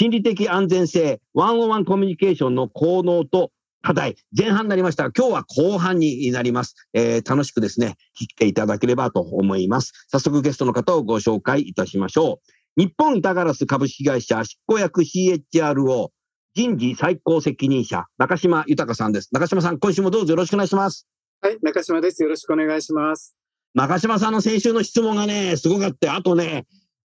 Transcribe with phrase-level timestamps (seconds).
[0.00, 3.50] 心理的安全性、ワンオンワンコミュニケーションの効能と
[3.82, 6.76] 課題、前半になりましたが、今日は後半になります。
[6.92, 10.06] えー、楽しくですね、聞いていただければと思います。
[10.06, 12.38] 早速ゲストの方をご紹介いたしましょ
[12.76, 12.80] う。
[12.80, 16.10] 日本板ガラス株式会社執行役 CHRO
[16.54, 19.30] 人事最高責任者、中島豊さんです。
[19.32, 21.08] 中島さん、今週もどうぞよろしくお願いします。
[21.40, 22.22] はい、中島です。
[22.22, 23.34] よろしくお願いします。
[23.74, 26.14] 中島さんの先週の質問がね、すごかった。
[26.14, 26.68] あとね、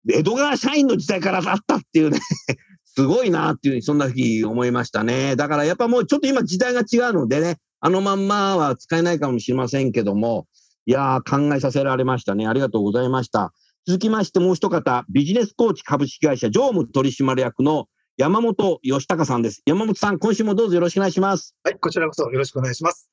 [0.08, 2.20] 江戸川社員の時代からあったっていうね
[2.96, 5.36] すごいなっていうふうにそんな日思いましたね。
[5.36, 10.46] だからやっぱもうちょっと今時代が違うのでね、あのまんまは使えないかもしれませんけども、
[10.86, 12.46] いやー考えさせられましたね。
[12.46, 13.52] ありがとうございました。
[13.86, 17.86] 続きましてもう一方、ビジネスコーチ株式会社常務取締役の
[18.16, 19.62] 山本義孝さんです。
[19.66, 21.54] 山本さん、今週もどうぞよろしくお願いします。
[21.64, 23.10] はい、こちらこそよろしくお願いします。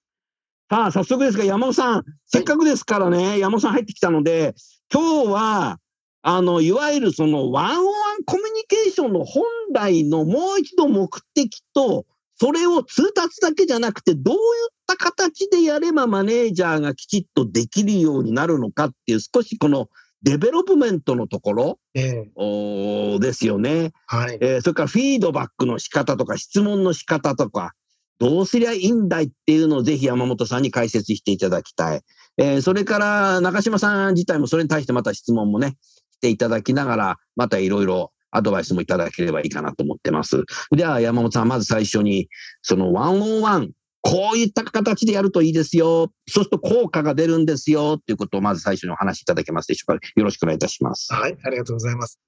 [0.69, 4.55] さあ、早速ですが、山本さん、せっかくですからね、はい、山本さん入ってきたので、
[4.91, 5.79] 今日は、
[6.21, 9.43] あの、いわゆるその one on one コミュニケーションの本
[9.73, 14.39] 来のもう一度目的と、それを通達だけじゃなくて、どういっ
[14.87, 19.89] た形でやればマネージャーがきちっとできるようになるのかっていう、少しこの
[20.23, 23.91] development のところ、えー、ですよね。
[24.07, 24.37] はい。
[24.41, 27.73] えー、それからフィードバックの仕方とか質問の仕方とか、
[28.19, 32.01] どうすりゃいいんだいっていうのをぜひ山本さんに解説していただきたい。
[32.37, 40.43] えー、それから中島さん自体もそれに対してまた質問もね、していただきながら、またいろいろアドバイスもいただければいいかなと思ってます。
[40.71, 42.29] では、山本さん、まず最初に、
[42.61, 46.11] そのワンオンワン、こういった形でやるといいですよ。
[46.27, 47.97] そうすると効果が出るんですよ。
[47.97, 50.07] ということをまず最初にお話しいただけますでしょうか。
[50.15, 51.13] よろしくお願いいたします。
[51.13, 52.19] はい、ありがとうございます。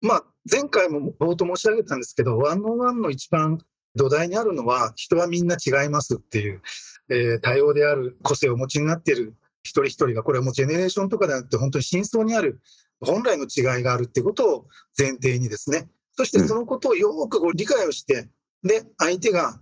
[0.00, 3.58] まあ、前回も冒頭申し上げたんですけど、ワンオンワンの一番
[3.94, 6.62] 土台にあるのは、人はみんな違いますっていう、
[7.08, 12.60] えー、多様である個性をお持ちになっている一人一人が、これはもうジェネレーションとかではなくて、本当に真相にある
[13.04, 14.66] 本来の違いがあるっていうことを
[14.98, 18.28] 前提にですね、そしてそのことをよくこう理解をして、
[18.62, 19.60] で、相手が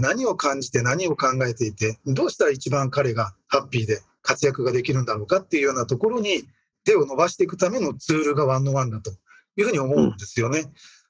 [0.00, 6.44] 何を感じて何を考えていて、どうしたら一番彼がハッピーで活躍ができるんだろうかっていうようなところに
[6.84, 9.10] 手を伸ばしていくためのツールが one on one だと
[9.56, 10.64] いうふうに思うんですよね。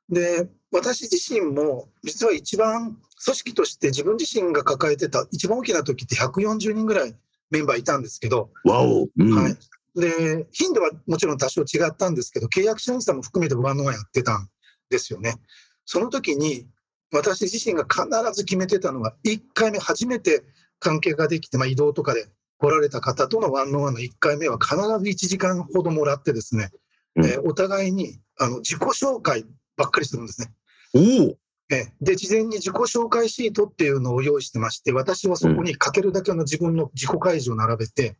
[0.09, 7.15] で、私自身も実は一番組織として自分自身が抱えてた一番大きな時って140人ぐらい
[7.51, 9.57] メンバーいたんですけど、わお、うん、はい。
[9.97, 14.49] で、頻度はもちろん多少違ったんですけど、契約審査も含めて one on one やってたん
[14.91, 15.37] ですよね。
[15.85, 16.67] その時に、
[17.13, 20.45] 私自身が必ず決めてたのは、1回目初めて
[20.79, 22.27] 関係ができて、まあ、移動とかで
[22.59, 26.71] 来られた方とのワンのワンの1回目は必ず1時間ほどもらってですね、
[27.17, 29.45] うん、えー、お互いにあの自己紹介
[29.77, 30.53] ばっかりするんですね。
[30.95, 31.37] お
[31.69, 38.17] えで、事前に自己紹介シートっていうのを用意してまして、私はそこに書けるだけの自分の自己開示を並べて、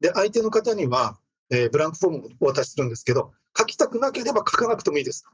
[0.00, 1.18] で、相手の方には、
[1.50, 5.24] えー、ブランクフォームをお渡しするんですけど、書きたくなければ書かなくてもいいです。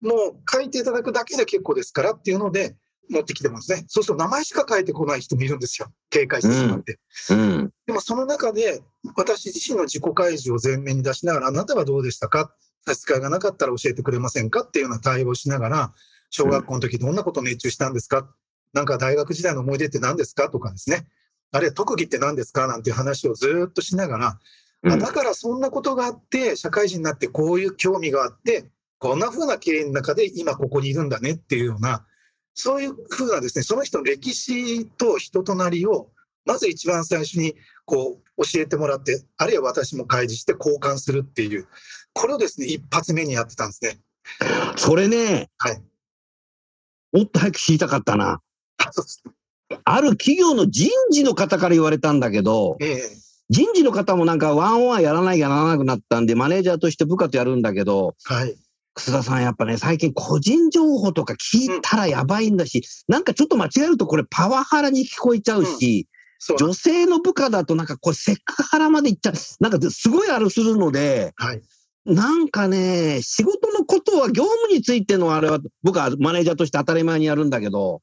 [0.00, 0.16] もう
[0.50, 2.76] 書いていただくだけで結構ですからっていうので、
[3.08, 3.84] 持ってきてますね。
[3.86, 5.88] そうすると名前しか書いてこない人もいるんですよ。
[6.10, 6.98] 警戒してしまって。
[7.30, 8.82] うんうん、でもその中で、
[9.14, 12.52] 私自身の自己開示を前面に出しながら、あなたはどうでしたか？
[12.84, 14.62] 差し支えがなかったら教えてくれませんか？
[14.62, 15.94] っていうような対応をしながら、
[16.30, 18.28] 小学校の時どんなことを熱中したんですか、
[18.72, 20.50] なんか大学時代の思い出って何ですか？
[20.50, 21.06] とかですね。
[21.52, 22.66] あるいは特技って何ですか？
[22.66, 24.38] なんていう話をずっとしながら、
[24.82, 32.06] うん、だからそんなことがあって、社会人になってこういう興味があって、こんな風な経営の中で今ここにいるんだねっていうような、
[32.54, 36.10] そういう風なですね、その人の歴史と人となりを、
[36.44, 37.54] まず一番最初に
[37.84, 41.66] こう教えてもらって、あるいは私も開示して交換するっていう、
[42.12, 43.98] これをですね、一発目にやってたんですね。
[44.76, 45.82] それね、はい。
[47.12, 48.40] もっと早く知りたかったな。
[49.84, 53.00] ある企業の人事の方から言われたんだけど、ええ、
[53.50, 58.56] 人事の方もなんかワンオンワンやらないやらなくなったんで、マネージャーとして部下とやるんだけど、はい、
[58.94, 66.08] 楠田さん、やっぱね、最近個人情報とか聞いたらやばいんだし、なんかちょっと間違えるとこれパワハラに聞こえちゃうし、
[66.38, 69.34] そう女性の部下だとなんかこれセクハラまでいっちゃう。
[69.60, 71.62] なんかすごいあるするので、はい。
[72.04, 78.00] なんかね、仕事のことは業務についてのあれは僕はマネージャーとして当たり前にやるんだけど、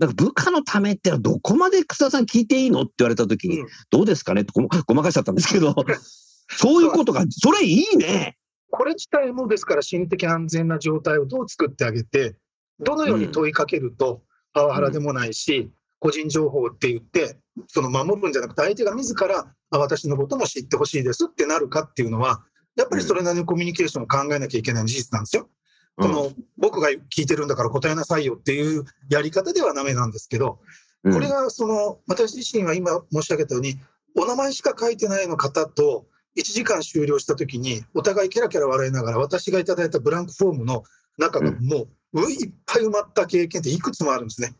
[0.00, 4.42] なんか部下のためってのはどこまで草田さん聞いていいのって言われた時に、うんどうですかね？
[4.42, 5.74] ってごまごまかしちゃったんですけど、
[6.48, 8.38] そういうことが、それいいね。
[8.70, 12.36] これ自体もですから心的安全な状態をどう作ってあげて、
[12.78, 14.22] どのように問いかけると
[14.54, 22.42] パワハラでもないし、個人情報って言って、その守るんじゃなくて、相手が自らあ私のことも知ってほしいですってなるかっていうのは、
[22.76, 25.50] やっぱりそれなりのコミュニケーションを考えなきゃいけない事実なんですよ。
[25.96, 33.80] この僕が聞いてるんだから答えなさいよっていうやり方ではダメなんですけど、うんこれがその私自身は今申し上げたように、
[34.16, 36.04] お名前しか書いてないの方と
[36.38, 40.84] 1時間終了したときに、お互いキャラキャラ笑いながら、私がいただいたブランクフォームの
[41.18, 44.54] 中がもう、ういっぱい埋まった経験っていくつもあるんですね。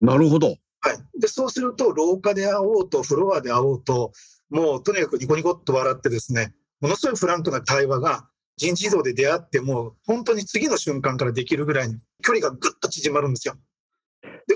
[0.00, 0.48] なるほど。
[0.48, 4.12] はい、でそうすると、廊下で会おうと、フロアで会おうと、
[4.50, 13.54] もうとにかくニコニコっと笑ってですね、ものすごいフランクな対話が人事異動で出会っても、本当に次の瞬間からできるぐらいに距離がぐっと縮まるんですよ。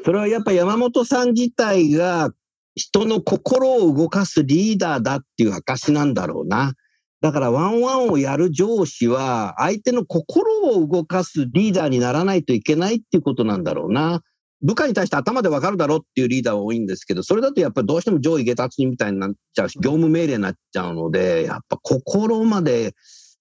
[0.04, 2.30] それはやっぱ山本さん自体が
[2.74, 6.74] 人の心を動かすリーダーだっていう証なんだろうな。
[7.20, 14.22] だからワンワンをやる上司は相手の心を動かすリーダーにならないといけないっていうことなんだろうな。
[14.60, 22.94] 部下に対して頭でわかるだろうっていうリーダーは多いんですけど、それだとやっぱりどうしても上位下達人みたいになっちゃうし、業務命令になっちゃうので、やっぱ心まで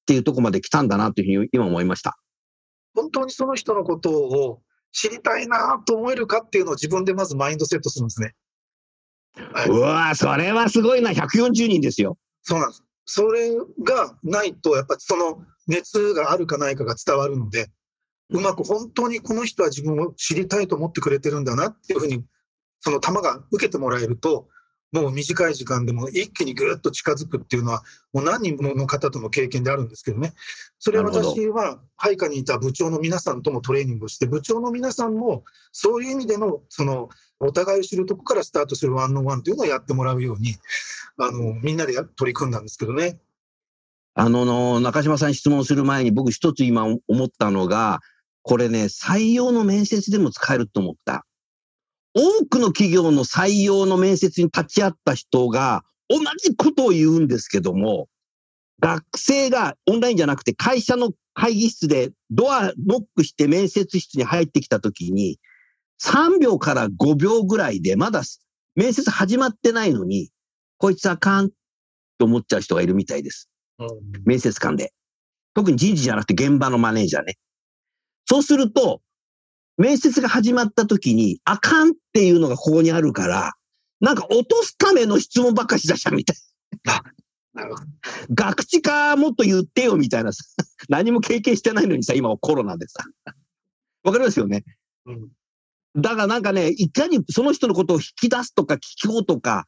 [0.07, 2.17] っていうところまで来たんだなというふうに今思いました。
[2.95, 4.61] 本当にその人のことを
[4.93, 8.33] 知りたいなと思えるかっていうのを自分でまずマインドセットするんですね。
[9.53, 11.11] はいうわそれはすごいな。
[11.11, 12.17] 140人ですよ。
[12.41, 12.83] そうなんです。
[13.03, 13.51] それ
[13.83, 17.67] がないと、やっぱりその熱があるかないかが伝わるので、
[18.29, 22.23] うまく本当にこの人は自分を知りたいと思ってくれてるんだなっていうふうに、
[22.79, 24.47] その球が受けてもらえると、
[24.91, 30.33] もう短い時間でも一気にぐっと近づくっていうのは、もう何人もの方との経験であるんですけどね。
[30.79, 40.55] それは私は、配下にいた部長の皆さんともトレーニングをして、部長の皆さんも、そういう意味での、その、お互いを知るとこからスタートするワンオンワンというのをやってもらうように、
[41.17, 43.19] あの、みんなでや取り組んだんですけどね。
[44.13, 47.99] あのの、中島さんに質問する前に僕一つ今思ったのが、
[48.41, 51.25] これね、採用の面接でも使えると思った。
[52.19, 58.09] 多くの企業の採用の面接に立ち会った人が同じことを言うんですけども、
[58.79, 65.39] 学生がオンラインじゃなくて会社の会議室でドアノックして面接室に入ってきたときに、
[66.03, 68.23] 3秒から5秒ぐらいでまだ
[68.75, 70.31] 面接始まってないのに、
[70.79, 71.51] こいつあかん
[72.17, 73.47] と思っちゃう人がいるみたいです。
[74.25, 74.91] 面接官で。
[75.53, 77.37] 特に人事じゃなくて現場のマネージャーね。
[78.25, 79.01] そうすると、
[79.77, 83.53] 面接が始まった時に、あかんっていうのがここにあるから、
[83.99, 86.35] なんか落とすための質問ばっかしだしたみたい。
[87.53, 87.85] なるほど。
[88.33, 90.43] 学知かもっと言ってよみたいなさ。
[90.89, 93.03] 何も経験してないのにさ、今はコロナでさ。
[94.03, 94.63] わかりますよね？
[95.05, 95.29] うん
[95.99, 99.65] だからなんかね、いかにその人のことを引き出すとか聞こうとか、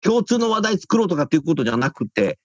[0.00, 2.40] 共通の話題作ろうとかっていうことじゃなくて、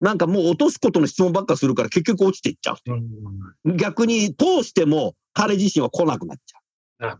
[0.00, 3.76] なんかもう落とすことの質問ばっかするから結局落ちていっちゃう。
[3.76, 7.10] 逆に通しても彼自身は来なくなっちゃう。
[7.14, 7.18] っ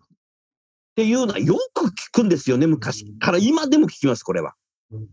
[0.96, 3.38] ていうのはよく聞くんですよね、昔から。
[3.38, 4.54] 今でも聞きます、これは
[4.92, 5.08] うん。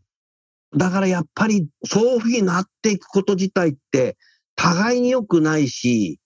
[0.77, 4.17] だからやっぱりそういうふうになっていくこと自体って
[4.55, 6.19] 互いに良くないし、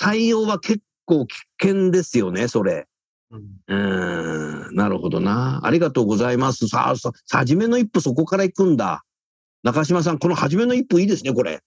[0.00, 2.86] 採用は結構危険ですよね、それ。
[3.30, 5.60] うんん、なるほどな。
[5.64, 6.68] ありがとうございます。
[6.68, 9.04] さあ、さ、初めの一歩そこから行くんだ。
[9.62, 11.62] 中島さん、この初めの一歩いいですね、これ。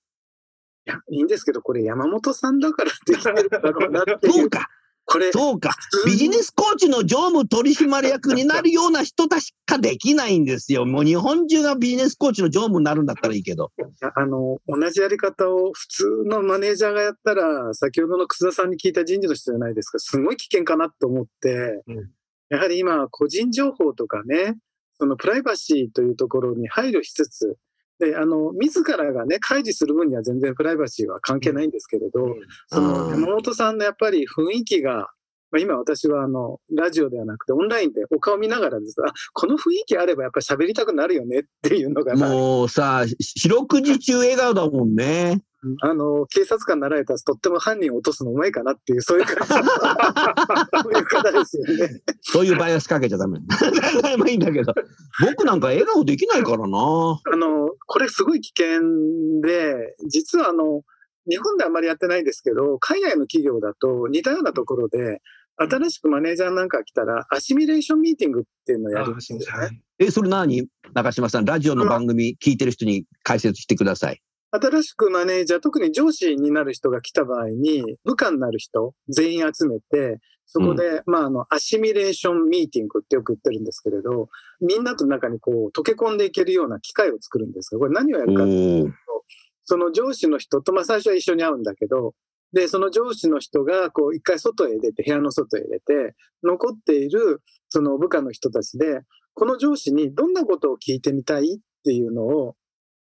[0.88, 4.34] いや、いいんですけど、これ山本さんだからできてるんだろうなっていう。
[4.34, 4.68] そうか、
[5.06, 5.76] これ、そうか。
[6.06, 10.86] ビジネスコーチの常務取締役になるような人たちしかできないんですよ。
[10.86, 13.72] もう日本中がビジネスコーチの常務になるんだったらいいけど。
[14.16, 22.10] あの、同じやり方を普通のマネージャーがやったら、先ほどの楠田さんに聞いた人事の人じゃないですか、すごい危険かなと思って、うん
[22.52, 24.58] やはり今、個人情報とかね、
[25.00, 27.56] そのプライバシーというところに配慮しつつ、
[28.02, 32.36] で、あの、自らがね、開示する分には全然プライバシーは関係ないんですけれど、
[32.68, 33.12] そのうん。
[33.12, 35.12] 山本さんのやっぱり雰囲気が、
[35.52, 38.96] まあ、今私はあの、ラジオではなくてオンラインでお顔見ながらです。
[39.06, 45.42] あ、この雰囲気あればやっぱり喋りたくなるよねっていうのが、まあもうさ、四六時中笑顔だもんね。
[45.82, 49.64] あの、警察官になられたらとっても犯人を落とすのうまいかなっていう、そういう感じの
[50.84, 52.02] そういう方ですよね。
[52.22, 53.40] そういうバイアスかけちゃダメ。
[54.18, 54.74] まあいいんだけど。
[55.24, 56.68] 僕なんか笑顔できないからな。
[56.68, 60.82] あの、これすごい危険で、実はあの、
[61.30, 65.22] 日本であんまりやってないですけど、海外の企業だと似たようなところで、
[65.58, 69.46] 新しくマネージャーなんか来たら、アシミュレーションミーティングっていうのをやるんですよね。
[70.00, 70.68] え、それ何？
[70.94, 74.22] 中島さん、ラジオの番組聞いてる人に解説してください。
[74.52, 84.28] 新しくマネージャー、特に上司になる人が来た場合に、部下になる人全員集めて、そこで、うん、まあ、あの、アシミュレーションミーティングってよく言ってるんですけれど、
[84.60, 88.94] みんなと中にこう、溶け込んでいけるような機会を作るんですが、これ何をやるかというと、
[89.64, 92.14] その上司の人と、まあ最初は一緒に会うんだけど、
[92.52, 99.04] で、その上司の人が、こう、一回外へ出て、部屋の外へ出て、残っている、その部下の人たちで、
[99.34, 102.56] この上司にどんなことを聞いてみたいっていうのを、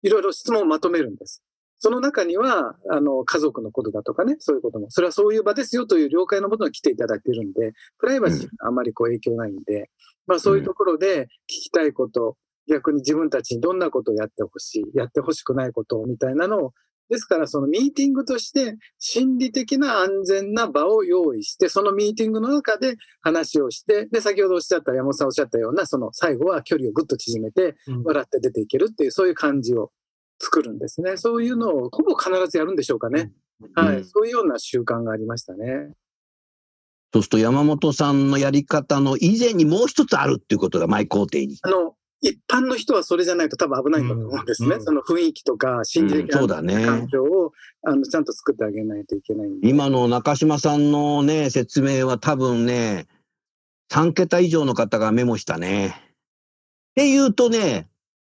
[0.04, 1.44] いろいろ質問をまとめるんです。
[1.84, 9.90] その中には、あの、家族のことだとかね、そういうことも、それはそういう場ですよという了解のもとに来ていただいているんで、プライバシーがあまりこう影響ないんで、
[10.28, 12.38] まあそういうところで聞きたいこと、
[12.70, 16.74] 逆に自分たちにどんなことをやってほしい、やってほしくないことみたいなのを
[17.12, 27.76] ですから、そのミーティングとして心理的な安全な場を用意して、そのミーティングの中で話をして、で、先ほどおっしゃった、山本さんおっしゃったような、その最後は距離をぐっと縮めて、
[28.06, 29.92] 笑って出ていけるっていう、そういう感じを
[30.40, 31.18] 作るんですね。
[31.18, 33.34] そういうのをほぼ必ずやるんでしょうかね。
[33.76, 34.06] はい。
[34.06, 35.92] そういうような習慣がありましたね。
[37.14, 41.58] そうすると山本さんのやり方の以前にもう一つあるっていうことが前工程に。
[41.62, 44.76] あの、一般の人はそれじゃないと多分危ないと思うんですね。
[44.76, 47.52] うん、その雰囲気とか心理的な環境を、
[47.84, 53.08] あのちゃんと作ってあげないといけない今の中島さんのね、説明は多分ね、
[53.92, 55.88] 3桁以上の方がメモしたね。
[55.88, 55.92] っ
[56.96, 57.88] て言うとね、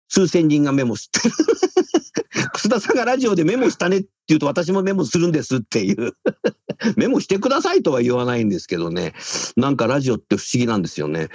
[0.10, 1.36] 数千人がメモしてる。
[2.54, 6.14] 楠田さんがラジオでメモしたねって言うと私もメモするんですっていう
[6.98, 9.14] メモしてくださいとは言わないんですけどね。
[9.56, 11.30] なんかラジオって不思議なんですよね。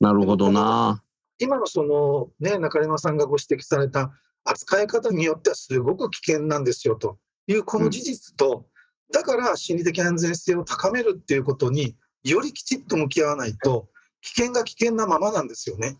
[0.00, 1.02] なるほどな。
[1.40, 4.12] 今のその、ね、中山さんがご指摘された
[4.44, 8.64] 扱い方によってはすごく危険なんですよというこの事実と、うん、
[9.12, 13.88] だから心理的安全性を高めるっていうことによりきちっと向き合わないと
[14.20, 15.96] 危険が危険なままなんですよね。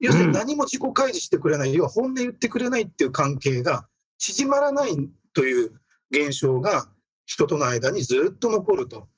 [0.00, 3.86] 要するに何も自己開示してくれない、うん、要は本音言ってくれないっていう関係が
[4.18, 4.90] 縮まらない
[5.32, 5.72] という
[6.10, 6.86] 現象が
[7.26, 9.08] 人との間にずっと残ると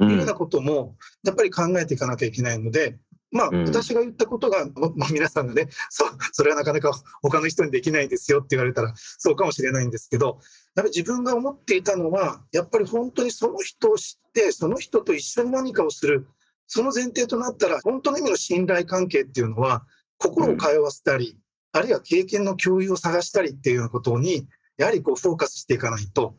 [0.00, 2.98] いうようなこともやっぱり考えていかなきゃいけないので、
[3.34, 4.64] まあ、私が言ったことが、
[4.94, 10.36] まあ、皆さんがね、そそれはなかなか他の人にできないですよって言われたらそうかもしれないんですけど、やっ
[10.76, 16.28] ぱり自分が思っていたのは、やっぱり本当にその人を知って、その人と一緒に何かをする、
[16.68, 19.84] その前提となったら、本当の意味の信頼関係っていうのは、
[20.16, 21.36] 心を通わせたり、
[21.72, 26.36] あるいは経験の共有を探したりっていうようなことに、やはりこうフォーカスしていかないと、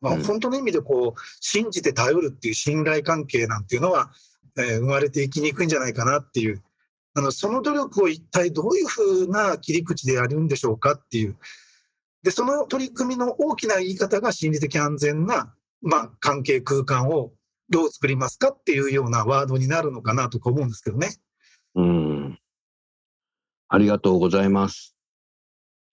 [0.00, 4.10] まあ、本当の意味でこう信じて頼るっていう信頼関係なんていうのは、
[4.58, 6.62] えー、生まれていきにくいんじゃないかなっていう、
[7.14, 11.36] あのその努力を一体どういうふうな切り口でやるんでしょうかっていう、
[12.22, 17.32] でその取り組みの大きな言い方が心理的安全な、まあ、関係空間を
[17.70, 21.08] どう作りますかっていうようなワードになるのかなとか思うんですけどね。
[21.74, 22.38] うん
[23.68, 24.96] ありがとうございます。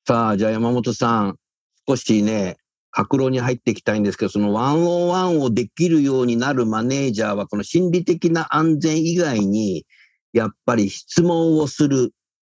[0.08, 1.39] さあ、じゃあ山本さん、
[1.88, 2.58] 少しね、
[2.94, 9.86] 格論に入っていきたいんですけど、そのワンオンワンをできるようになるマネージャーは、この心理的な安全以外に、
[10.32, 12.12] やっぱり質問をする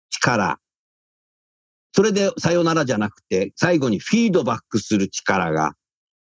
[0.09, 0.59] 力。
[1.93, 5.73] それでさよならじゃなくて、最後にフィードバックする力が、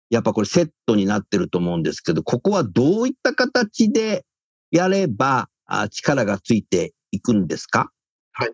[0.10, 4.25] やっぱこれセットになってると思うんですけど、ここはどういった形で
[4.72, 5.50] やれば
[5.89, 7.91] 力がついていくんですか？
[8.34, 8.51] はい。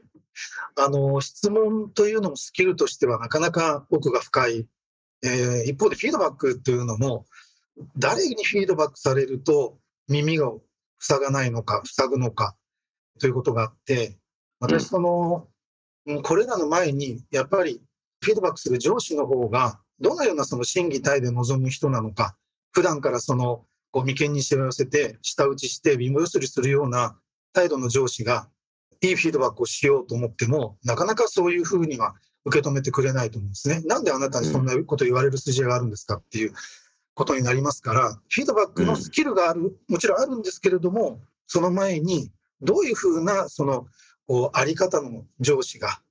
[0.76, 4.68] あの、質問というのもスキルとしてはなかなか奥が深い
[5.24, 7.26] えー、一方でフィードバックというのも、
[7.98, 10.52] 誰にフィードバックされると耳が
[11.00, 12.56] 塞がないのか、塞ぐのか
[13.20, 14.18] ということがあって、
[14.60, 15.48] 私、その、
[16.06, 17.82] うん、これらの前に、やっぱり
[18.24, 22.36] フィードバックする上司の方が、どのようなその審議体で臨む人なのか、
[22.72, 27.18] 普段からその、こう眉間にしわ寄せて、舌打ちして、貧乏ゆすりするような
[27.54, 28.50] 態度の上司が、
[29.02, 32.16] いいフィードバックをしようと思っても、なかなかそういうふうには
[32.48, 33.82] 受け止めてくれないと思うんですね。
[33.86, 36.54] なんであなたにそんなこと言われる筋合いがあるんですかっていう
[37.14, 43.88] ことになりますから、フィードバックのスキルがある、もちろんあるんですけれども、その前に、どういうふうな、その、
[44.28, 46.02] こう、あり方の上司が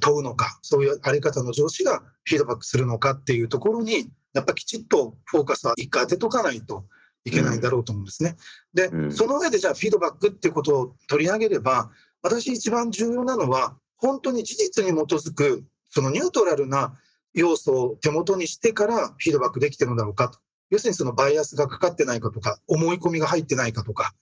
[0.00, 6.84] 問うのか、そういうあり方の上司がフィードバックするのかっていうところに、やっぱきちっとフォーカスは一回当てとかないと
[7.24, 8.36] いけないんだろうと思うんですね。
[8.72, 11.90] で、その上でじゃあフィードバックっていうことを取り上げれば、
[12.22, 16.94] 私一番重要なのは、本当に事実に基づくそのニュートラルな
[17.34, 20.38] 要素を手元にしてからフィードバックできてるんだろうかと。
[20.70, 24.14] 要するにそのバイアスがかかってないかとか、思い込みが入ってないかとか、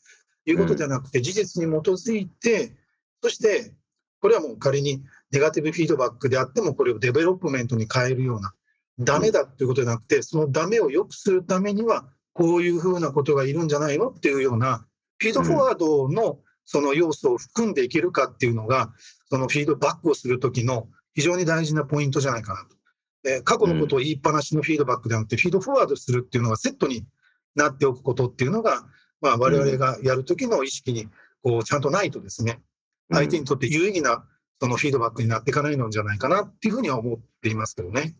[0.47, 2.75] いうことではなくて、事実に基づいて、
[3.23, 3.75] そして、
[4.21, 8.55] これはもう仮にネガティブフィードバックであっても、これを development に変えるような、
[8.99, 14.87] ダメだっていうことじゃなくて、そのダメを良くするためには、こういうふうなことがいるんじゃないのっていうような、
[15.19, 18.93] フィードフォワードのその要素を含んでいけるかっていうのが、
[19.29, 22.77] そのフィードバックをするときの非常に大事なポイントじゃないかなと。
[23.29, 27.05] えー過去のことを言いっぱなしのフィードバックではなくて、フィードフォワードするっていうのがセットに
[27.57, 28.85] なっておくことっていうのが、
[29.21, 31.09] まあ、我々がやるときの意識に
[31.43, 32.61] こうちゃんとないとですね、
[33.11, 34.25] 相手にとって有意義な
[34.61, 38.15] そのフィードバックになっていかないのじゃないかなっていうふうには思っていますけどね。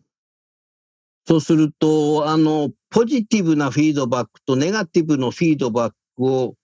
[1.25, 6.55] そうすると、あの、ポジティブなフィードバックとネガティブのフィードバックを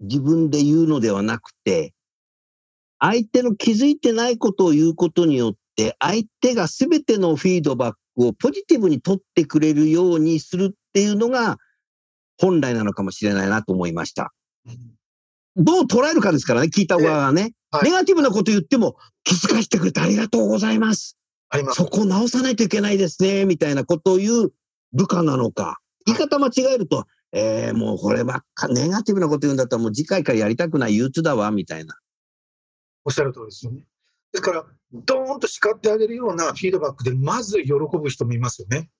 [0.00, 1.94] 自分で言うのではなくて、
[3.00, 11.56] 相手の気づいてないことを言うことによって、相手が全てのフィードバックをポジティブに取ってくれるようにするっていうのが
[12.38, 14.32] 本来なのかもしれないなと思いました。
[15.56, 17.42] どう捉えるかですからね、聞いた側がね。
[17.42, 17.50] はい
[17.84, 21.16] ネガティブなこと言っても、気づかせてくれてありがとうございます。
[21.50, 21.84] ありますそ。
[21.84, 24.52] こを直さないといけないですね、みたいなことを言う
[24.92, 25.78] 部下なのか。
[26.04, 31.94] 言い方間違えると、えー、もうこればっか、ネガティブなこと言うんだったらもう次回からやりたくない憂鬱だわ、みたいな。
[33.04, 33.80] おっしゃる通りですよね。
[34.32, 38.90] ですから、ドーンと叱ってあげるようなフィードバックで、まず喜ぶ人もいますよね。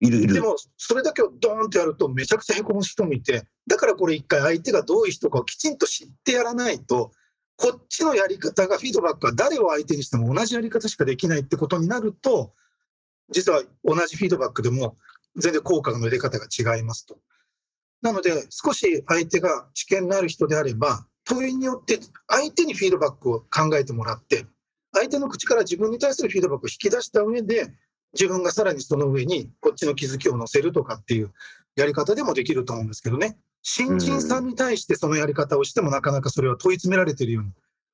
[0.00, 0.34] いるいる。
[0.34, 7.12] でも、それだけをドーンとやると、めちゃくちゃへこむ人もいて、だからこれ一回相手がどういう人かをきちんと知ってやらないと、
[7.56, 12.54] こっちのやり方が、フィードバックは誰を相手にしても同じやり方しかできないってことになると、
[13.30, 14.96] 実は同じフィードバックでも
[15.36, 17.18] 全然効果の出方が違いますと。
[18.00, 21.98] なので、少し相手が知見のある人であれば、問いによって
[22.28, 24.46] 相手にフィードバックを考えてもらって、
[24.92, 27.72] 相手の口から自分に対するフィードバックを引き出した上で、
[28.12, 31.32] 自分がさらにその上にこっちの気づきを乗せるとかっていう
[31.76, 33.38] やり方でもできると思うんですけどね。
[33.62, 37.50] 新人さんに対してそのやり方をしてもなかなかそれは問い詰められてるように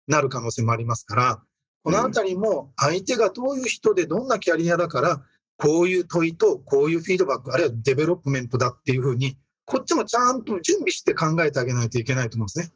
[0.07, 1.43] なる可能性もありますから、
[1.83, 5.23] このあたりも相手がどういう人でどんなキャリアだから、
[5.59, 12.73] こういう問いとこういうフィードバック、あるいは development だっていうふうに、こっちもちゃんと準備して考えてあげないといけないと思うんですね。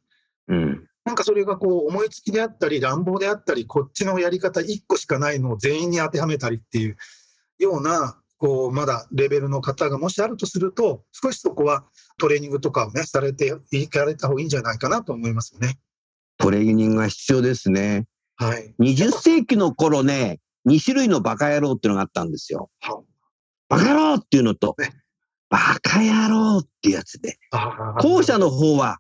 [0.51, 0.87] うん。
[1.05, 6.97] なんかそれがこう思いつきであったり乱暴であったりこっちのやり方1個しかないのを全員に当てはめたりっていう
[7.59, 11.85] ようなこうまだレベルの方がもしあるとすると少しそこは
[12.19, 15.79] トレーニングとかをなされていかれた方がいいんじゃないかなと思いますよね。
[16.37, 18.07] トレーニングが必要ですね。
[18.37, 18.75] はい。
[18.81, 22.71] 20世紀の頃ね、2種類のバカ野郎っていうのがあったんですよ。
[22.81, 23.03] は
[23.69, 24.95] バカ野郎っていうのとね、
[25.51, 27.39] バカ野郎ってやつで。
[28.01, 28.99] 後者の方は、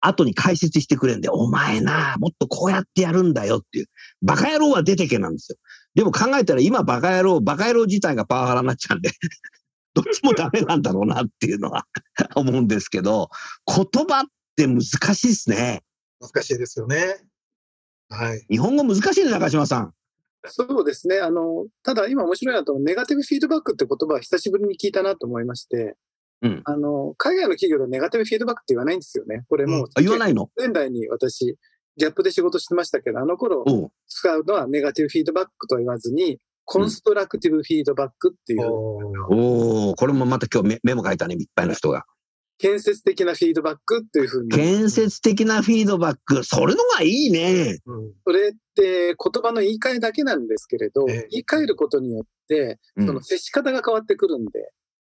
[0.00, 3.86] 後に解説してくれるんで、お前な、もっとこうやってやるんだよっていう。
[4.22, 5.58] バカ野郎は出てけなんですよ。
[5.94, 9.10] でも考えたら今バカ野郎、バカ野郎自体がパワハラになっちゃうんで、
[9.94, 11.86] どっちもダメなんだろうなっていうのは
[12.36, 13.30] 思うんですけど、
[13.66, 14.24] 言葉っ
[14.56, 15.82] て難しいですね。
[16.20, 17.24] 難しいですよね。
[18.08, 18.46] はい。
[18.48, 19.94] 日本語難しいね、中島さん。
[20.46, 21.18] そうですね。
[21.18, 25.96] あの、ただ今面白いなと、ネガティブフィードバックって言葉は久しぶりに聞いたなと思いまして、
[26.42, 26.62] うん。
[26.64, 29.44] あの、海外の企業でネガティブフィードバックって言わないんですよね。
[29.48, 30.50] これもう、あ言わないの？
[30.56, 31.56] 年代に私、
[31.96, 33.64] ギャップで仕事してましたけど、あの頃
[34.06, 39.34] 使うのはネガティブフィードバックとは言わずに、コンストラクティブフィードバックっていう、おー。
[39.34, 42.04] おおこれもまた今日メメモ書いたね、いっぱいの人が。
[42.60, 44.50] 建設的なフィードバックっていうふうに。
[44.50, 46.42] 建設的なフィードバック。
[46.42, 47.78] それのがいいね。
[47.86, 48.12] うん。
[48.26, 51.28] それって言葉の言い換えだけなんですけれど、ええ。
[51.30, 53.06] 言い換えることによって、うん。
[53.06, 54.72] その接し方が変わってくるんで、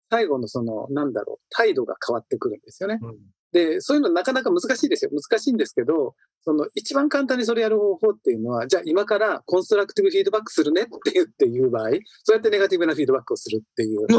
[0.09, 2.99] 最後のその、なんだろう、態度が変わってくるんですよね。
[3.01, 3.15] うん
[3.55, 5.11] で、そういうのなかなか難しいですよ。
[5.11, 6.13] 難しいんですけど、
[6.43, 11.89] その一番簡単にそれやる方法っていうのは、じゃあ今からコンストラクティブフィードバックするねって言って言う場合、
[12.23, 14.15] そうやってネガティブなフィードバックをするっていう、 そ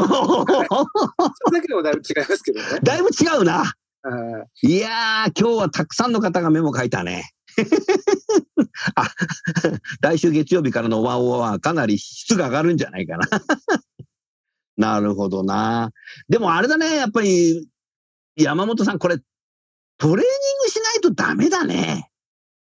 [1.51, 2.65] れだけでもだいぶ違いますけどね。
[2.81, 3.59] だいぶ違うな。
[3.59, 7.29] はいいやー、今日はたくさんの方がメモ書いたね。
[8.95, 9.07] あ、
[10.01, 13.27] 来週月曜日からのワンオワンはかなり質が上がるんじゃないかな。
[14.77, 15.91] なるほどな。
[16.29, 17.67] でもあれだね、やっぱり、
[18.35, 19.17] 山本さん、これ、
[19.97, 20.23] トレーニン
[20.63, 22.11] グしないとダメだね。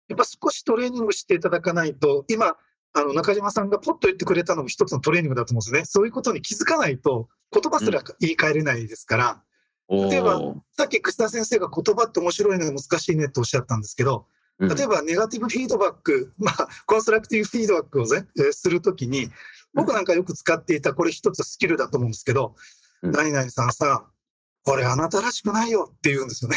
[0.09, 2.57] やっぱ少しトレーニングしていただかないと、今、
[2.93, 5.85] あの中島さんがポッと言ってくれたのも一つのトレーニングだと思うんですね。
[5.85, 9.43] そういうことに気づかないと、言葉すら言い換えれないですから、
[9.89, 10.41] 例えば
[10.77, 14.27] さっき楠田先生が言葉って面白いね、難しいねっておっしゃったんですけど、
[14.59, 19.31] うん例えばネガティブフィードバック、まあ、コンストラクティブフィードバックをね、えーするときに、
[19.75, 22.55] 僕なんかよく使っていた、これ一つスキルだと思うんですけど、
[23.03, 24.07] うん何々さんさ、
[24.63, 26.57] これあなたらしくないよって言うんですよね。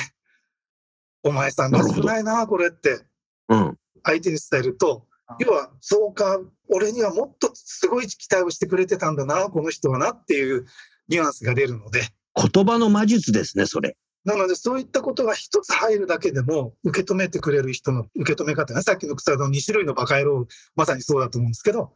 [1.23, 3.05] お前さんらしくないな、これって。
[3.47, 3.77] うん。
[4.03, 5.07] 相手に伝えると、
[5.39, 10.65] 要は、そうか、俺にはもっとすごい期待をしてくれてたんだな、この人はなっていう
[11.07, 12.01] ニュアンスが出るので、
[12.35, 13.95] 言葉の魔術ですね、それ。
[14.25, 21.93] なので、そういったことが一つ入るだけでも、受け止めてくれる人の受け止め方ね、さっきの草の2種類のバカ野郎、まさにそうだと思うんですけど、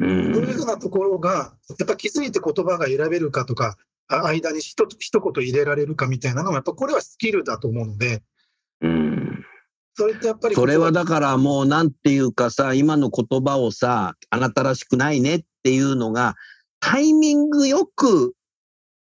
[0.00, 3.76] うんそういうふうなところが、やっぱ気づいて言葉が選べるかとか、
[4.08, 8.22] あ間に一一言入れられるかみたいなのが、やっぱこれはスキルだと思うので、
[8.80, 9.44] うん
[9.94, 10.54] それってやっぱり。
[10.54, 16.36] それはだからもうなんていうかさ、今の言葉をさ、あなたらしくないねっていうのが、
[16.80, 18.32] タイミングよく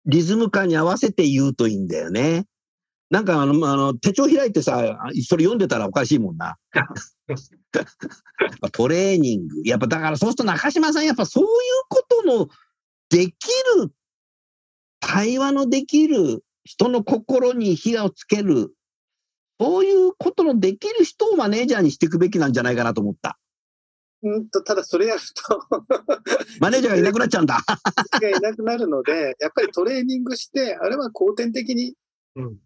[0.07, 2.46] リズム感に合わせて言うといいんだよね。
[3.11, 6.57] なんかあの、あの手帳開いてさ、それ読んでたらおかしいもんな。
[8.73, 9.62] トレーニング。
[9.64, 11.51] やっぱだからそうすると中島さん、やっぱそういう
[11.88, 12.49] ことの
[13.11, 13.33] でき
[13.79, 13.93] る、
[15.01, 18.75] 対話のできる、人の心に火をつける、
[19.61, 23.38] そういうことのできる人をマネージャーにしていくべきなんじゃないかなと思った。
[24.23, 25.61] うんと、ただそれやると
[26.59, 27.62] マネージャーがいなくなっちゃうんだ。
[28.21, 31.95] がいなくなるので、やっぱりトレーニングして、あれは後天的にうん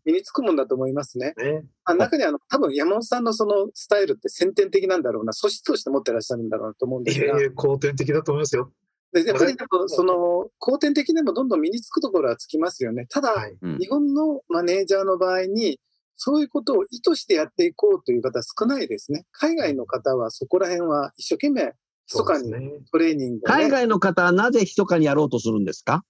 [0.05, 1.35] 身につくもんだと思いますね。
[1.37, 1.65] ね。
[1.85, 8.73] あ中にはあの多分山本さんのそのスタイルって先天的なんだろうな、素質として持ってらっしゃるんだろうなと思うんですが、いえいえ、後天的だと思いますよ。
[9.13, 9.55] でやっぱり
[9.87, 13.07] その後天的でもどんどん身につくところはつきますよね。
[13.09, 13.57] ただ、はい。
[13.61, 15.81] うん日本のマネージャーの場合に、
[16.17, 19.25] そういうことを意図してやっていこうという方は少ないですね。
[19.33, 21.73] 海外の方はそこら辺は一生懸命、
[22.13, 22.51] 密かに。
[22.91, 26.05] トレーニングを、ね、海外の方はなぜ密かにやろうとするんですか？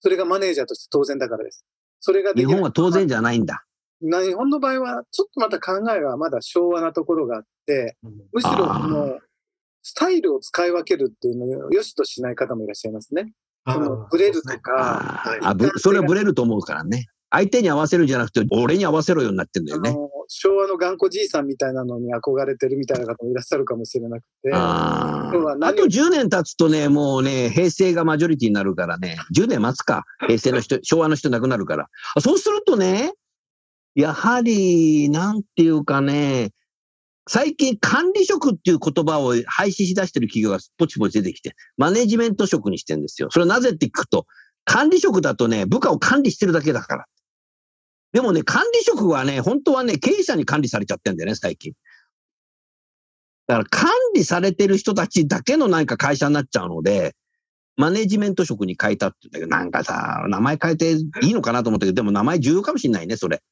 [0.00, 1.64] それがマネージャーとして当然だからです。
[2.04, 3.64] それがで日本は当然じゃないんだ。
[4.02, 7.96] な日本の場合は、ちょっとまた考えがまだ昭和なところがあって、
[8.30, 9.18] むしろあーこの
[9.82, 13.32] スタイルを使い分けるっていうのを良しとしない方もいらっしゃいますね。
[13.66, 17.06] そのブレるとか、あそれはブレると思うからね。
[17.30, 19.96] 相手に合わせるんじゃなくて、俺に合わせろようになってんだよね。
[20.28, 31.88] 昭和の頑固じいさんみたいなのに憧れてるみたいな方もいらっしゃるかもしれなくて、ああと10年経つとね、もうね、平成がマジョリティになるからね、10年待つか、平成の人、昭和の人なくなるから。
[32.14, 33.12] あそうするとね、
[33.94, 36.50] やはり、なんていうかね、
[37.28, 43.28] 最近管理職っていう言葉を廃止し出してる企業がポチポチ出てきて、マネジメント職にしてるんですよ。
[43.30, 44.26] それはなぜって聞くと、
[44.64, 47.04] 管理職だとね、部下を管理してるだけだから。
[48.14, 51.72] でもね、管理職はね、本当はね、経営者に管理されちゃってんだよね、最近。
[53.48, 57.16] だから管理されてる人たちだけのなんか会社になっちゃうので、
[57.76, 63.42] マネジメント職に変えたって言うんだけど、なんかさ、名前変えていいのかなと思ったけど、でも名前重要かもしれないね、それ。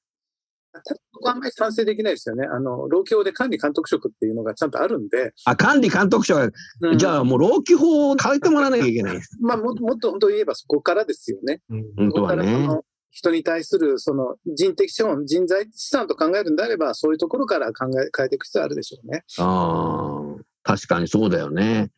[0.73, 2.47] た僕はあんまり賛成できないですよね。
[2.47, 6.51] あの、老教で管理監督職っていうのがちゃんとあるんで、あ、管理監督者が、
[6.83, 9.21] うんじゃあもう老基法を変えてもらわなきゃいけない。
[9.41, 11.61] まあも、もっと本当言えばそこからですよね。
[11.69, 12.81] うん本当はそこからそね。
[13.13, 19.25] の人に対するその人的資本、人材資産と考えるんであれば、そういうところから考え、変えていく必要あるでしょうね。
[19.39, 21.91] ああ、確かにそうだよね。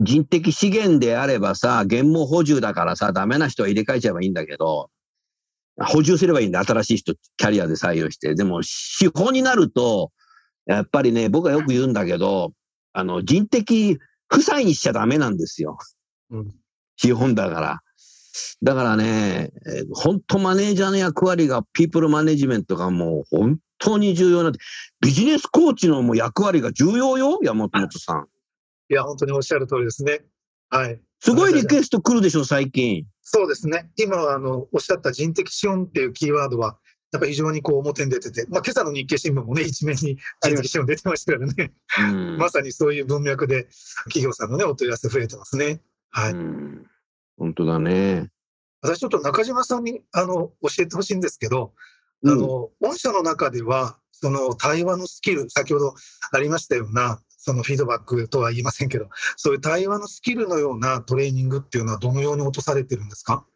[0.00, 4.90] 人的資源であればさ、現毛補充だからさ、ダメな人は入れ替えちゃえばいいんだけど、
[5.78, 8.34] 補充すればいいんだ、新しい人、キャリアで採用して。
[8.34, 10.12] でも、資本になると、
[10.66, 12.52] やっぱりね、僕はよく言うんだけど、
[12.92, 15.78] あの、人的負債にしちゃダメなんですよ。
[16.30, 16.54] うん
[17.00, 17.80] 資本だから。
[18.62, 24.58] だからね、えー本当マネージャーの役割が、ピープルマネジメントがもう本当に重要になって、
[25.00, 28.26] ビジネスコーチのもう役割が重要よ、山本さん。
[28.90, 30.20] いや、本当におっしゃる通りですね。
[30.68, 31.00] はい。
[31.20, 33.04] すごいリクエスト来るでしょ、最近。
[33.22, 33.90] そうですね。
[33.96, 36.78] 今は、あの、おっしゃった人的資本っていうキーワードは、
[37.12, 41.72] やっぱり非常にこう表に出てて、まあ、今朝の日経新聞もね、一面に人的資本出てましたからね。
[41.98, 43.68] うん まさにそういう文脈で、
[44.04, 45.80] 企業さんのね、お問い合わせ増えてますね。
[46.10, 46.34] はい。
[47.40, 48.28] うん本当だね。
[48.82, 51.74] 私ちょっと中島さんに、あの、教えてほしいんですけど、
[52.22, 55.94] うんあの、御社の中では、その対話のスキル、先ほど
[56.32, 63.46] ありましたような、そのフィードバックとは言いませんけど、そういう対話のスキルのようなトレーニングっていうのはどのように落とされてるんですか？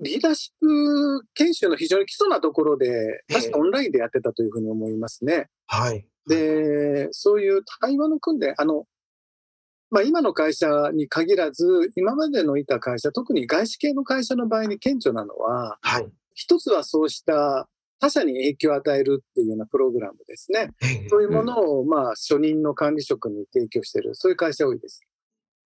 [0.00, 5.46] リーダーシップ研修の非常に基礎なところで、ええ確かオンラインでやってたというふうに思いますね。
[5.68, 6.04] はい。
[6.26, 8.86] で、そういう対話の訓練、あの、
[9.92, 16.08] まあ、今の会社に限らず、今までのいた会社、特に外資系の会社の場合に顕著なのは、はい。
[16.34, 17.68] 一つはそうした
[18.00, 20.70] 他者に影響を与えるっていうようなプログラムですね。
[20.82, 25.02] ええそういうものを、まあ、初任の管理職に提供している、そういう会社多いです。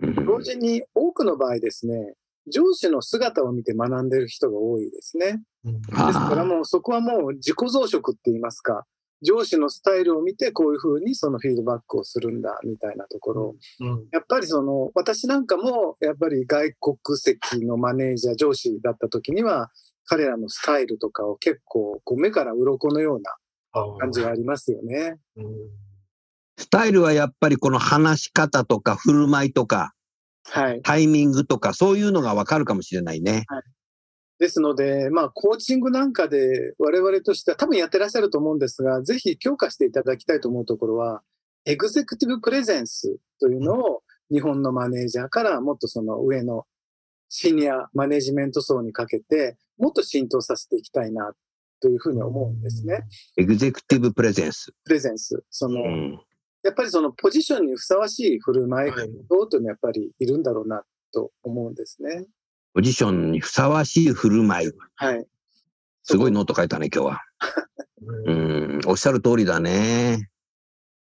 [0.01, 2.15] うん同時に多くの場合ですね、
[2.53, 5.41] 上司の姿を見て学んでる人が多いですね。
[5.65, 8.85] ですからもうそこはもう自己増殖って言いますか、
[9.23, 13.57] 上司のスタイルを見てこういうふうにそのフィードバックをするんだみたいなところ。
[13.81, 19.71] うんやっぱりその、私なんかもやっぱり外国籍のマネージャー、上司だった時には、
[20.07, 23.37] 彼らのスタイルとかを結構こう目から鱗のような
[23.73, 25.19] あ感じがありますよね。
[25.37, 25.45] うん
[26.59, 29.93] スタイルはやっぱりこの話し方とか振る舞いとか
[30.49, 30.81] はい。
[30.83, 33.45] タイミングとかそういうのがわかるかもしれないね。
[34.39, 41.23] ですので、まあ、コーチングなんかで我々としては多分やってらっしゃると思うんですが、ぜひ強化していただきたいと思うところは、
[41.65, 46.65] エグゼクティブプレゼンスというのを日本のマネージャーからもっとその上の
[47.29, 51.33] シニアマネジメント層にかけて、もっと浸透させていきたいな
[51.81, 53.05] というふうに思うんですね。
[53.37, 54.73] executive presence。
[54.85, 55.43] プレゼンス。
[55.51, 56.21] その、うん
[56.67, 62.27] やっぱりそのポジションにふさわしい振る舞いというのはやっぱりいるんだろうなと思うんですね。
[62.77, 64.73] ポジションにふさわしい振る舞い。
[64.97, 65.27] はい。
[66.03, 67.23] すごいノート書いたね、今日は。
[68.27, 70.29] ううんん、おっしゃる通りだね。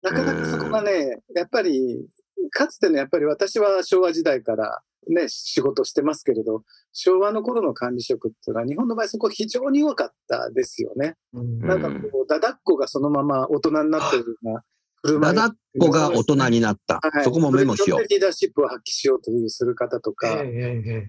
[0.01, 2.09] なかなかそこがね、やっぱり、
[2.51, 6.63] かつてのやっぱり私は昭和時代からね、仕事してますけれど、
[6.95, 11.17] 昭和の頃の管理職っていうのは日本の場合そこ非常に弱かったですよね。
[11.35, 14.65] うんなんかこう、だだっこがそのまま大人になってるような
[15.03, 15.37] 振る舞い。
[15.37, 17.01] だだっこが大人になった。
[17.03, 20.43] はいそこもメモしよそれによってリーダーシップを発揮しようというする方とか、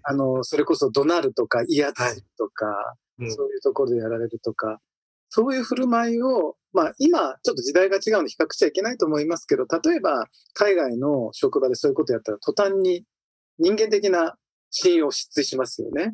[0.04, 2.66] あの、それこそ怒鳴るとか、威圧するとか、
[3.20, 4.80] うんそういうところでやられるとか、
[5.30, 13.04] そういう振る舞いを、まあ今、ちょっと時代が違うので比較しちゃいけないと思いますけど、例えば海外の職場でそういうことやったら途端に
[13.58, 14.36] 人間的な
[14.70, 16.14] 信用を失墜しますよね。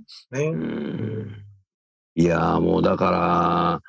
[2.15, 3.81] いやーもうだから、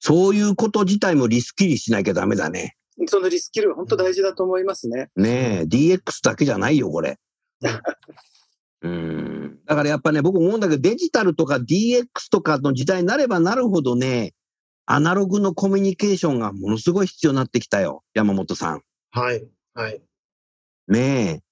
[0.00, 2.76] そういうこと自体もリスキリしなきゃダメだね。
[3.06, 5.10] そのリスキルは本当大事だと思いますね。
[5.16, 7.18] ねえ、DX だけじゃないよ、これ。
[8.82, 9.58] うん。
[9.66, 14.32] だからやっぱね、僕思うんだけど、デジタルとか DX とかの時代になればなるほどね、
[14.86, 18.82] アナログのコミュニケーションがものすごい必要になってきたよ、山本さん。
[19.10, 19.46] はい。
[19.74, 20.00] はい。
[20.88, 21.42] ね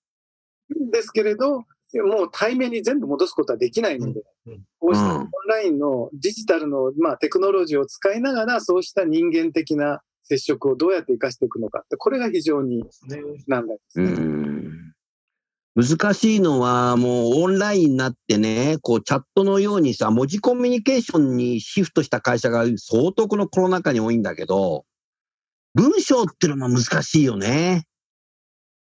[0.93, 1.65] ですけれど、
[2.03, 12.85] もう対面に全部戻すことはできないので、うんうんこうしたうんオンラインのデジタルの、まあ、テクノロジーを使いながら、そうした人間的な接触をどうやって活かしていくのかって、これが非常にね
[13.47, 14.05] 難題ですえ。
[14.05, 14.17] うね。
[14.17, 14.95] ん。
[15.77, 24.85] 難しいのは、もうオンラインになってね、こうチャットのようにさ、文字コミュニケーションにシフトした会社が相当このコロナ禍に多いんだけど、
[25.75, 27.87] 文章っていうのも難しいよね。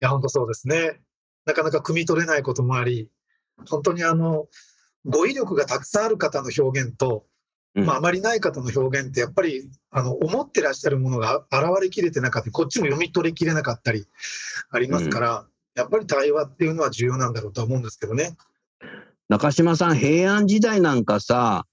[0.00, 1.00] いや、本当そうですね。
[1.44, 3.10] なかなか汲み取れないこともあり、
[3.68, 4.46] 本当にあの、
[5.04, 7.33] 語彙力がたくさんある方の表現と、うん
[7.74, 14.06] まあ、あまりない方の表現って、やっぱり、あの、思ってらっしゃるものが現れきれてなかったり、こっちも読み取りきれなかったり、
[14.70, 18.36] ありますから、やっぱり対話っていうのは重要なんだろうとは思うんですけどね。
[19.28, 21.66] 中島さん、平安時代なんかさ、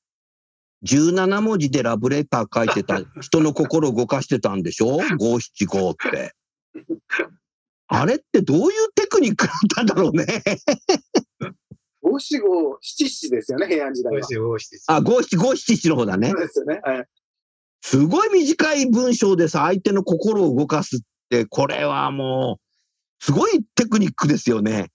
[0.87, 4.97] 17文字でラブレター書いてた、 人の心を動かしてたんでしょ？
[5.19, 6.33] 五七五って。
[7.87, 10.25] あれってどういうテクニックだったんだろうね。
[12.01, 14.19] 五七五七七ですよね、平安時代は。
[14.19, 14.79] 美味しい、美味しい。
[14.87, 16.39] あ、五七五七七の方だねそう。
[16.39, 16.81] ですよね。
[16.83, 17.05] はい。
[17.81, 24.89] すごい短い文章でさ、相手の心を動かすって、これはもう、すごいテクニックですよね。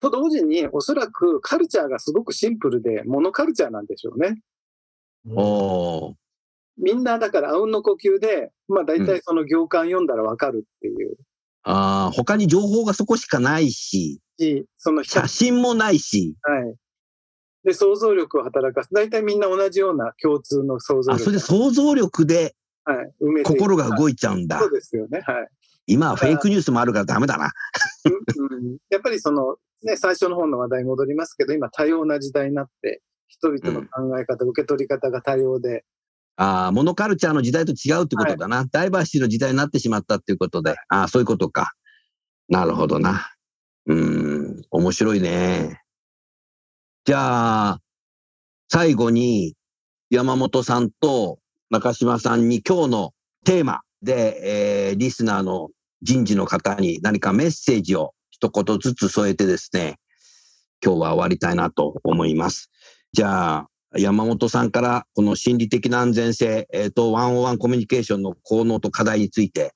[0.00, 4.40] と同時に、おそらくカルチャーがすごくシンプルで、モノカルチャーなんでしょうね。
[5.26, 6.14] うんおー
[6.76, 11.16] みんなだから、あうんの呼吸で、まあ大体その行間読んだらわかるっていう
[11.64, 16.74] あー他に情報がそこしかないし、し、その人写真もないし、はい。
[17.64, 18.90] で、想像力を働かす。
[18.92, 21.24] 大体みんな同じような共通の想像あ、力。
[21.24, 23.14] それで想像力ではい。
[23.22, 24.66] 埋め心が動いちゃうんだそ。
[24.66, 25.20] うですよね。
[25.24, 25.48] はい。
[25.86, 27.52] 今はフェイクニュースもあるからダメだな。
[28.04, 35.84] うんうんやっぱりその、ね、最初の方の話題に戻りますけど、今多様な時代になって、人々の考え方、受け取り方が多様で、
[36.36, 38.64] ああ、モノカルチャーの時代と違うってことだな。
[38.70, 40.74] ダイバーシティの時代になってしまったっていうことで。
[40.88, 41.72] ああ、そういうことか。
[42.48, 43.30] なるほどな。
[43.86, 45.80] うーん、面白いね。
[47.04, 47.80] じゃあ、
[48.68, 49.54] 最後に
[50.10, 51.38] 山本さんと
[51.70, 55.68] 中島さんに今日のテーマで、えーリスナーの
[56.02, 59.96] 人事の方に何かメッセージを一言ずつ添えてですね、
[60.84, 62.70] 今日は終わりたいなと思います。
[63.12, 69.74] じゃあ、山本さんからこの心理的な安全性、えっ、と、ワンオワンコミュニケーションの効能と課題について、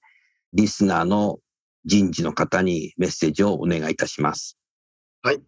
[0.53, 1.39] リスナーの
[1.85, 4.59] 人事の方にメッセージをお願いいたします。
[5.23, 5.41] はい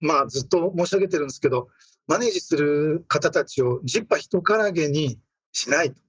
[0.00, 1.68] まあ、ずっと申し上げてるんですけど、
[2.06, 5.18] マネージする方たちをジッパ人からげに
[5.52, 6.00] しないと。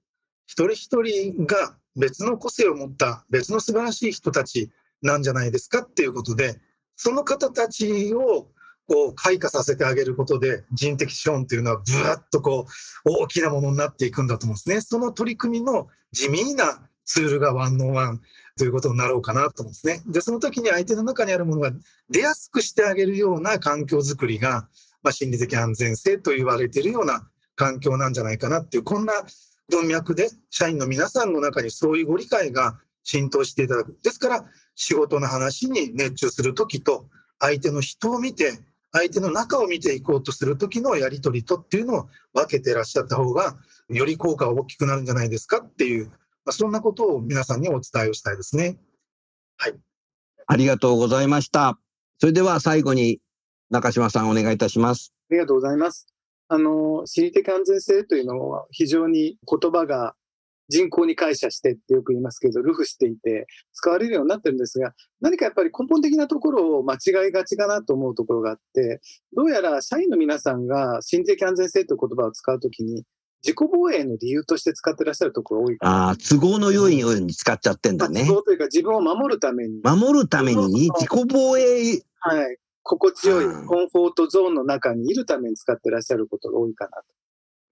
[0.46, 4.70] 一人一人が別の個性を持った別の素晴らしい人たち
[5.02, 6.60] なんじゃないですかっていうことで、
[6.94, 8.48] その方たちを
[8.86, 12.66] こう開花させてあげることで人的資本っていうのはぶわっとこ
[13.04, 14.80] う大きなものになっていくんだと思うんですね。
[14.80, 18.20] その取り組みの地味なツールがワンオンワン
[18.58, 20.02] ということになろうかなと思うんですね。
[20.06, 21.72] で、その時に相手の中にあるものが
[22.10, 24.68] 出やすくしてあげるような環境づくりが、
[25.02, 29.12] まあ、心理的安全性と言われているような環境なんじゃないかなっていう、こんな
[29.68, 33.98] 文脈で社員の皆さんの中にそういうご理解が浸透していただく。
[34.02, 34.44] ですから、
[34.74, 38.58] 仕事の話に熱中するときと、相手の人を見て、
[38.92, 43.56] 相手の中を見ていこうとするときのやりとりとっていうのを分けてらっしゃった方が、
[43.88, 46.14] より効果が大きくなるんじゃないですかっていう、ま
[46.46, 48.78] あ、そんなことを皆さんにお伝えをしたいですね。
[50.46, 51.78] ありがとうございました。
[52.18, 53.20] それでは最後に
[53.70, 55.12] 中島さんお願いいたします。
[55.30, 56.06] ありがとうございます。
[56.48, 60.14] あの、心理的安全性というのは非常に言葉が
[60.68, 69.00] 人口に解釈してってよく言いますけど、ルフしていて使われるようになってるんですが、何かやっぱり根本的なところを間違いがちかなと思うところがあって、
[69.36, 73.04] どうやら社員の皆さんが心理的安全性という言葉を使うときに、
[73.42, 75.76] 自己防衛の理由として使ってらっしゃるところが多い。
[75.80, 78.34] ああ、都合の良いように使っちゃってんだね都。
[78.34, 87.04] 合というか自分を守るために、守るために自己防衛、はい、心地よいうんコンフォートゾーンの中にいるために使ってらっしゃることが多いかなと。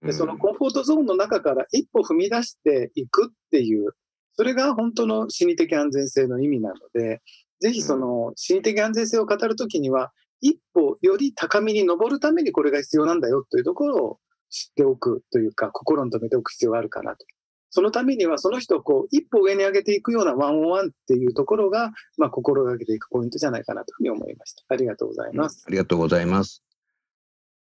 [0.04, 3.92] で、そのコンフォートゾーンの中から一歩踏み出していくっていう、
[4.36, 7.22] それが本当の心理的安全性の意味なので、
[7.60, 14.18] ぜひその心理的安全性を語るときには、一歩より高みに登るためにこれが必要なんだよというところを
[14.50, 17.24] 知っておくというか、心に留めておく必要があるかなと。
[17.70, 24.62] そのためには、その人をこう、一歩上に上げていくようなワンオンワンっていうところが、まあ、心がけていくポイントじゃないかなというふうに思いました。
[24.68, 25.64] ありがとうございます。
[25.66, 26.62] ありがとうございます。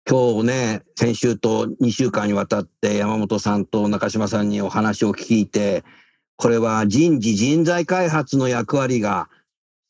[0.09, 5.85] 今日ね、先週と2週間にわたって山本さんと中島さんにお話を聞いて、
[6.37, 9.29] これは人事人材開発の役割が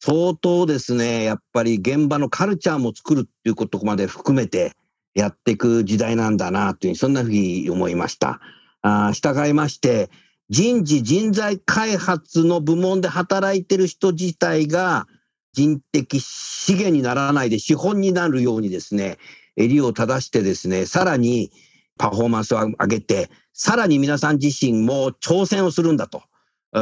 [0.01, 4.73] 相当ですね、やっぱり現場のカルチャーも作るっていうことまで含めて
[5.15, 8.41] やっていく時代なんだなという、そんなふうに思いました。
[8.83, 10.11] あ従いまして、
[10.51, 15.07] 人事人材開発の部門で働いてる人自体が
[15.55, 19.17] 人的資源にならないで資本になるようにですね、
[19.57, 21.51] 襟を正してですね、さらに
[21.99, 26.23] パフォーマンスを上げて、さらに皆さん自身も挑戦をするんだと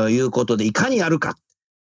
[0.08, 1.34] いうことで、いかにやるか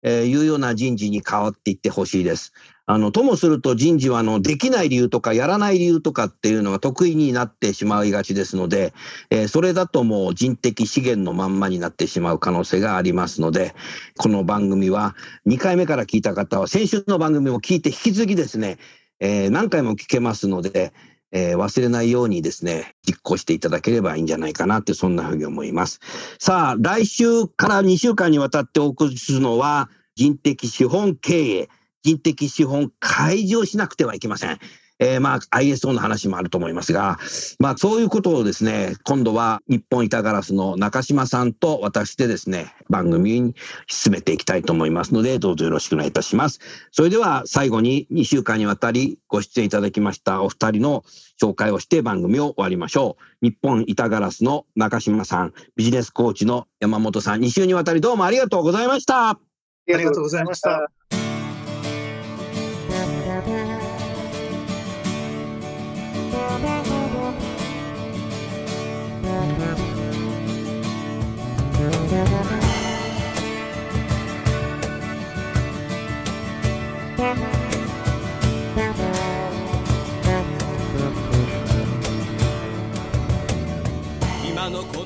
[0.02, 2.52] というような人事に変わっていってほしいです。
[2.86, 8.94] あの、ともすると人事はあの、できない理由とかやらない理由とかっていうのが得意になってしまいがちですので、
[9.28, 13.74] えーそれだともう人的資源のまんまになってしまう可能性がありますので、
[14.16, 18.78] この番組は2回目から聞いた方は先週の番組も聞いて引き続きですね、
[19.20, 20.92] えー何回も聞けますので、
[21.32, 26.00] えー忘れないようにですね、実行していただければいいんじゃないかなって、そんなふうに思います。
[26.38, 31.68] さあ、来週から2週間にわたってお送りするのは、人的資本経営、
[32.02, 34.58] 人的資本開示をしなくてはいけません。
[34.98, 37.18] えーまあ、ISO の話もあると思いますが、
[37.58, 43.54] まあ、そういうことをですね、今度は日本板ガラスの中島さんと私でですね、番組に
[43.86, 46.60] 進めていきたいと思いますので、どうぞよろしくお願いいたします。
[46.90, 51.04] それでは最後に2週間にわたりご出演いただきましたお二人の
[51.40, 53.46] 紹介をして番組を終わりましょう。
[53.46, 59.30] 日本板ガラスの中島さん、ビジネスコーチの山本さん、2週にわたりどうもありがとうございました。
[59.30, 59.38] あ
[59.86, 61.27] りがとうございました。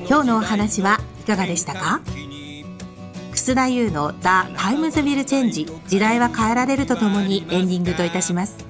[0.07, 2.01] 今日のお話はいかがでしたか？
[3.31, 4.19] 楠田優の The
[4.57, 8.65] Times Will Change 時代は変えられるとともにエンディングといたします。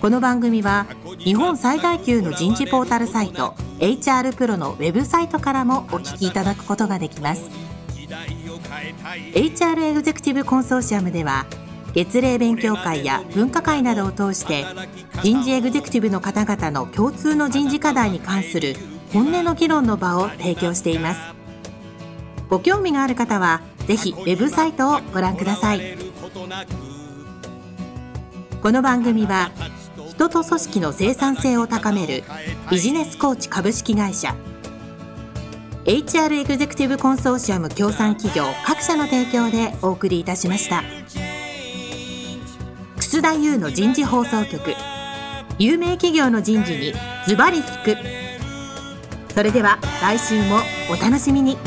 [0.00, 0.86] この番組は
[1.18, 7.50] 日本最大級の人事ポータルサイト HR プロのウェブサイトからもお聞きいただくことができます。
[9.34, 11.46] HR エグゼクティブコンソーシアムでは
[11.92, 14.64] 月例勉強会や分科会などを通して
[15.22, 18.76] 人事エグゼクティブの方々の共通の人事課題に関する
[19.12, 21.20] 本音の議論の場を提供しています。
[22.48, 25.80] ご興味がある方はぜひウェブサイトをご覧ください。
[28.62, 29.50] この番組は
[30.16, 32.24] 人と組織の生産性を高める
[32.70, 34.34] ビジネスコーチ株式会社。
[35.84, 40.82] HR エグゼクティブコンソーシアム協賛企業各社の提供でお送りいたしました。
[42.96, 44.74] 楠田優の人事放送局。
[45.58, 46.94] 有名企業の人事に
[47.28, 47.96] ズバリ聞く。
[49.34, 50.60] それでは来週も
[50.90, 51.58] お楽しみに。